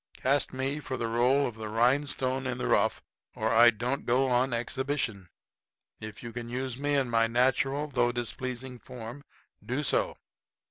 [0.17, 3.03] Cast me for the role of the rhinestone in the rough
[3.35, 5.29] or I don't go on exhibition.
[5.99, 9.23] If you can use me in my natural, though displeasing form,
[9.63, 10.17] do so."